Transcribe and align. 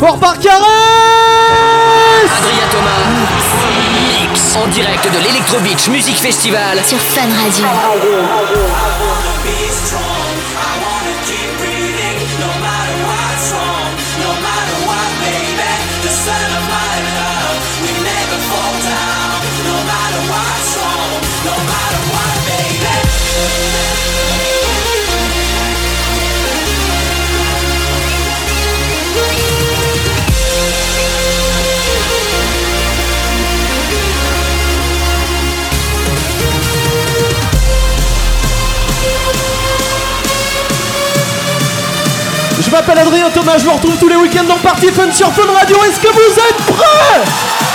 Fort 0.00 0.16
Barcarès 0.16 0.62
Adrien 2.38 2.68
Thomas, 2.70 3.04
mix 4.08 4.56
en 4.56 4.66
direct 4.68 5.04
de 5.04 5.18
l'Electro 5.18 5.58
Beach 5.60 5.88
Music 5.88 6.16
Festival 6.16 6.78
sur 6.86 6.96
Fun 6.98 7.28
Radio. 7.44 7.66
Je 42.68 42.72
m'appelle 42.72 42.98
Adrien 42.98 43.30
Thomas, 43.30 43.56
je 43.56 43.64
vous 43.64 43.72
retrouve 43.72 43.96
tous 43.96 44.08
les 44.08 44.16
week-ends 44.16 44.44
dans 44.44 44.58
Party 44.58 44.88
Fun 44.88 45.10
sur 45.10 45.32
Fun 45.32 45.50
Radio. 45.58 45.74
Est-ce 45.84 45.98
que 45.98 46.08
vous 46.08 46.38
êtes 46.38 46.56
prêts? 46.76 47.67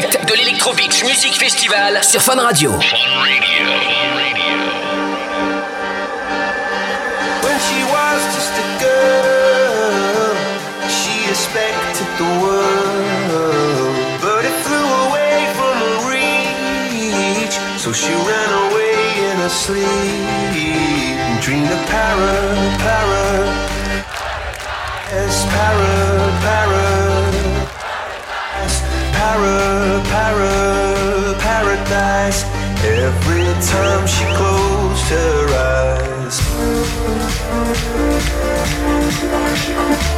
Direct, 0.00 0.26
de 0.26 0.34
l'Electro 0.34 0.72
Beach 0.74 1.04
Music 1.04 1.34
Festival 1.34 2.02
sur 2.02 2.20
Fun 2.20 2.38
Radio. 2.38 2.70
When 2.70 2.80
she 7.66 7.80
was 7.84 8.20
just 8.34 8.52
a 8.58 8.66
girl, 8.84 10.34
she 10.88 11.28
expected 11.30 12.08
the 12.18 12.30
world, 12.42 13.96
but 14.20 14.44
it 14.44 14.56
flew 14.64 14.88
away 15.06 15.36
from 15.56 15.74
her 15.84 15.98
reach. 16.10 17.56
So 17.78 17.92
she 17.92 18.12
ran 18.12 18.50
away 18.66 18.96
in 19.30 19.36
her 19.38 19.48
sleep 19.48 20.56
and 21.18 21.40
dreamed 21.40 21.70
of 21.70 21.80
para, 21.88 22.34
para, 22.84 23.24
yes, 25.12 25.44
para, 25.54 25.92
para, 26.44 26.84
para, 29.12 29.75
para, 30.10 31.34
paradise. 31.38 32.44
Every 32.84 33.46
time 33.72 34.06
she 34.06 34.24
closed 34.36 35.08
her 35.10 35.46
eyes. 39.94 40.15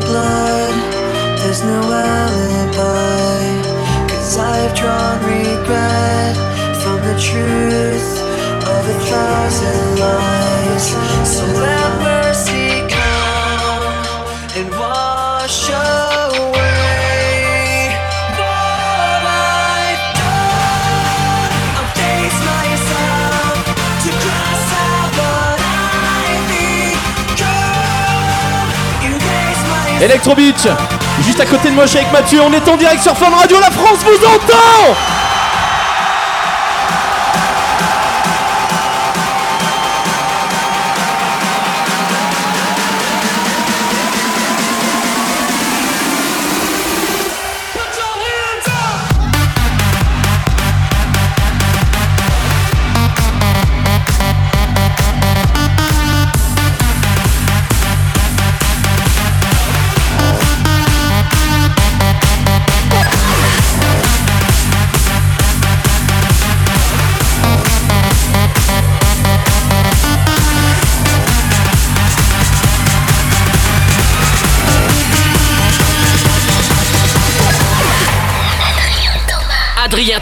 Blood, 0.00 0.74
there's 1.38 1.62
no 1.62 1.80
alibi. 1.80 3.42
Cause 4.08 4.38
I've 4.38 4.74
drawn 4.76 5.18
regret 5.24 6.36
from 6.82 6.98
the 7.08 7.16
truth 7.18 8.10
of 8.74 8.82
a 8.94 8.98
thousand 9.10 9.98
lies. 9.98 10.86
So 11.26 11.44
let 11.46 11.97
Electro 30.00 30.34
Beach 30.34 30.66
Juste 31.22 31.40
à 31.40 31.46
côté 31.46 31.70
de 31.70 31.74
moi, 31.74 31.86
je 31.86 31.96
avec 31.96 32.12
Mathieu. 32.12 32.40
On 32.42 32.52
est 32.52 32.68
en 32.68 32.76
direct 32.76 33.02
sur 33.02 33.16
Fun 33.16 33.30
Radio. 33.30 33.58
La 33.58 33.70
France 33.70 33.98
vous 34.04 34.24
entend 34.24 35.17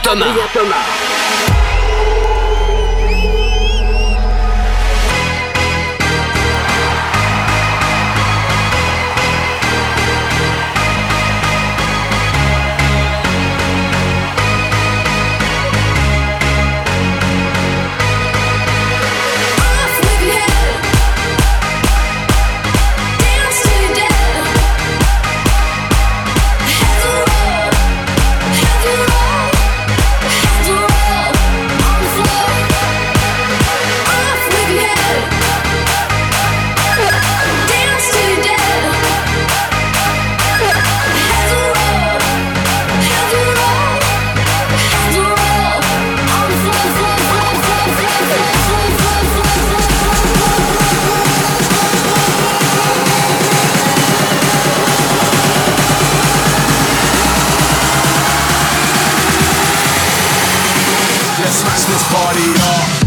Thomas. 0.02 0.28
Adrien 0.28 0.48
Thomas. 0.48 1.06
this 61.84 62.02
party 62.11 62.55
up. 62.58 63.06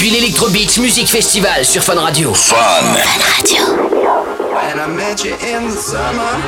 depuis 0.00 0.16
l'Electro 0.18 0.48
Beach 0.48 0.78
Music 0.78 1.08
Festival 1.08 1.62
sur 1.62 1.82
Fun 1.82 2.00
Radio. 2.00 2.32
Fun. 2.32 2.56
Fun 2.56 2.96
Radio. 3.36 3.60
And 4.72 4.80
I 4.80 4.86
met 4.86 5.22
you 5.22 5.34
in 5.34 5.68
the 5.68 5.76
summer 5.76 6.40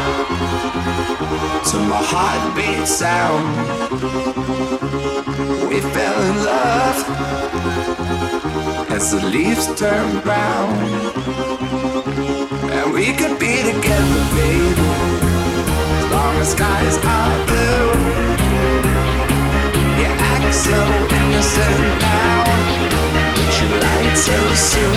to 1.70 1.76
my 1.76 2.00
heartbeat 2.00 2.88
sound. 2.88 3.44
We 5.68 5.80
fell 5.80 6.22
in 6.22 6.44
love 6.46 7.04
as 8.88 9.10
the 9.10 9.20
leaves 9.26 9.66
turn 9.78 10.20
brown. 10.20 10.72
And 12.72 12.94
we 12.94 13.12
could 13.12 13.38
be 13.38 13.62
together, 13.64 14.22
as 15.98 16.04
long 16.10 16.40
as 16.40 16.52
skies 16.52 16.96
are 17.04 17.46
blue. 17.46 17.92
You. 20.00 20.22
you 23.62 23.78
lied 23.80 24.18
so 24.18 24.54
soon. 24.54 24.92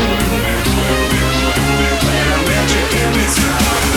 When 2.06 2.28
I 2.34 2.44
met 2.48 2.70
you, 2.74 2.84
it 3.02 3.10
was 3.16 3.36
wrong. 3.44 3.95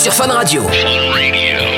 sur 0.00 0.14
Fun 0.14 0.32
Radio. 0.32 0.62
Radio. 1.12 1.69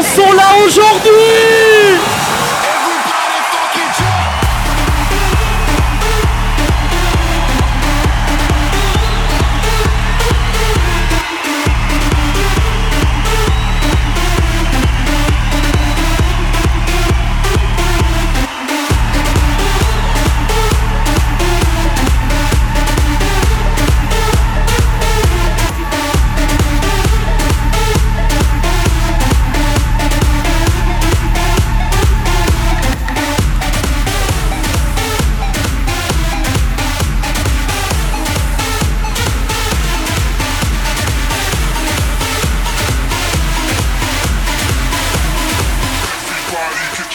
sont 0.00 0.32
là 0.32 0.54
aujourd'hui 0.64 1.51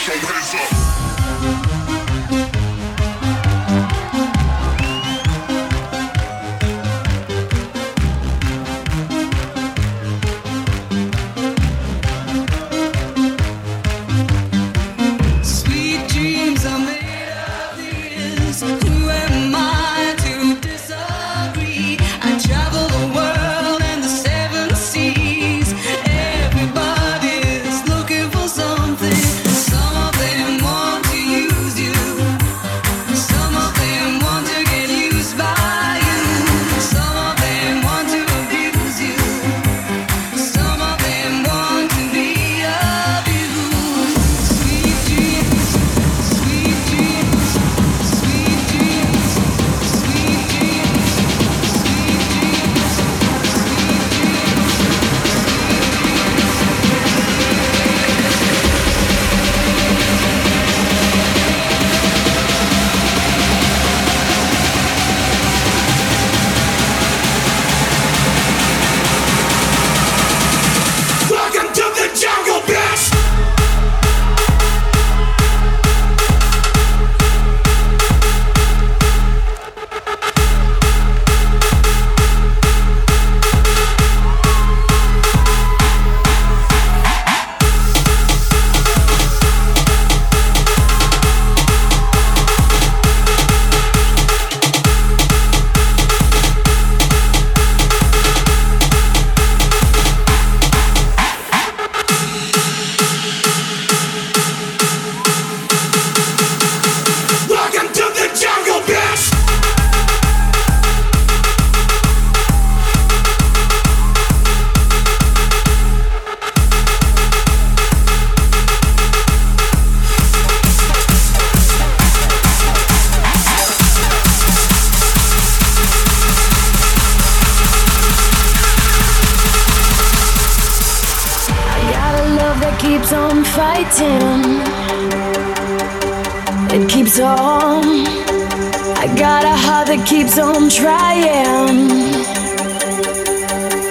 so 0.08 0.14
hands 0.26 0.54
up. 0.54 0.77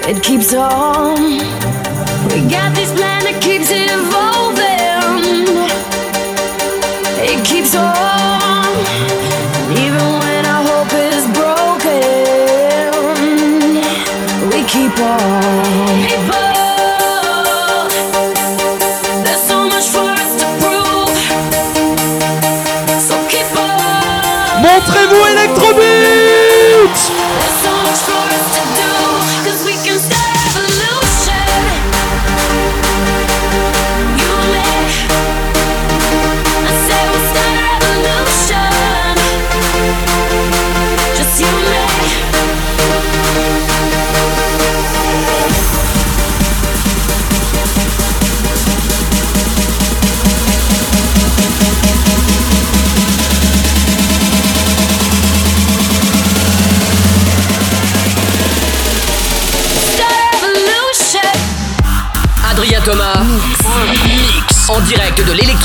it 0.07 0.23
keeps 0.23 0.53
on. 0.53 1.17
We 2.31 2.49
got 2.49 2.73
this 2.75 2.91
plan 2.93 3.23
that 3.23 3.39
keeps 3.41 3.69
evolving. 3.71 4.26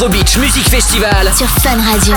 l'Afrobeach 0.02 0.36
Music 0.38 0.68
Festival 0.68 1.32
sur 1.32 1.46
Fun 1.46 1.80
Radio. 1.80 2.16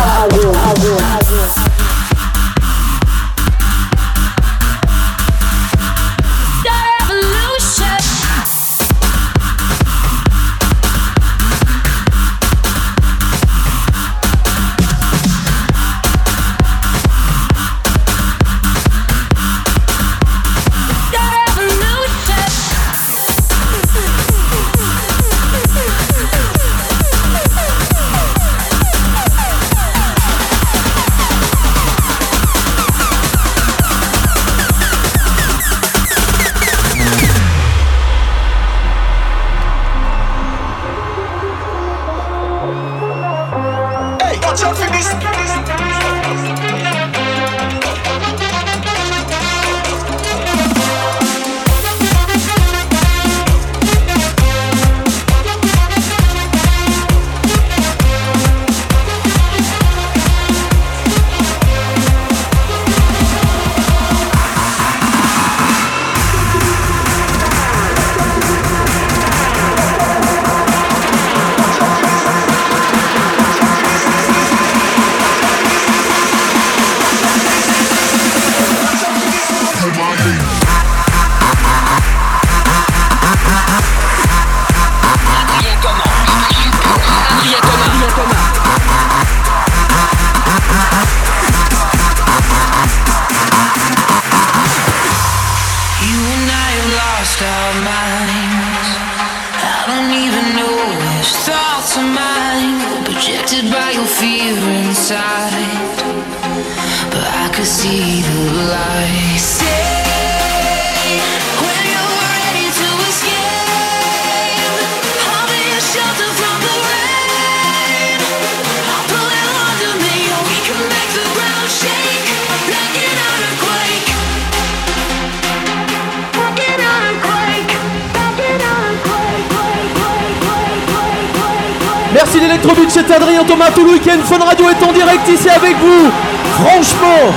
Merci 132.15 132.39
l'Electrobeat, 132.39 132.89
c'est 132.89 133.11
Adrien 133.11 133.43
Thomas 133.43 133.69
tout 133.75 133.83
le 133.83 133.91
week-end. 133.91 134.17
Fun 134.23 134.43
Radio 134.43 134.69
est 134.69 134.83
en 134.83 134.91
direct 134.91 135.27
ici 135.27 135.49
avec 135.49 135.75
vous. 135.77 136.09
Franchement, 136.55 137.33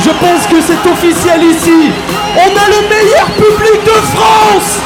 je 0.00 0.10
pense 0.10 0.46
que 0.46 0.60
c'est 0.60 0.90
officiel 0.90 1.42
ici. 1.42 1.90
On 2.36 2.56
a 2.56 2.68
le 2.68 2.88
meilleur 2.88 3.26
public 3.32 3.84
de 3.84 4.00
France. 4.16 4.80